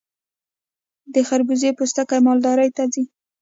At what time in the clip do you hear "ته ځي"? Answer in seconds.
2.75-3.03